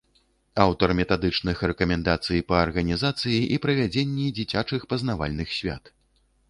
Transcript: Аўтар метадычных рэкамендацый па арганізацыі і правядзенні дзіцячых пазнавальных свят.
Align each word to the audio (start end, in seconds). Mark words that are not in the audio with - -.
Аўтар 0.63 0.93
метадычных 0.99 1.61
рэкамендацый 1.71 2.43
па 2.49 2.55
арганізацыі 2.65 3.39
і 3.57 3.61
правядзенні 3.67 4.27
дзіцячых 4.41 4.81
пазнавальных 4.95 5.49
свят. 5.61 5.83